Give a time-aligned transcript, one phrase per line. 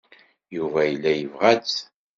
[0.55, 1.77] Yuba yella yebɣa-tt.